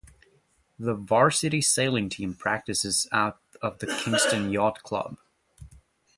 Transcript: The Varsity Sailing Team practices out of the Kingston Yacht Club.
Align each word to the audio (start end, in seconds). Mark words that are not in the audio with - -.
The 0.79 0.95
Varsity 0.95 1.61
Sailing 1.61 2.09
Team 2.09 2.33
practices 2.33 3.05
out 3.11 3.37
of 3.61 3.77
the 3.77 3.85
Kingston 3.85 4.49
Yacht 4.51 4.81
Club. 4.81 5.19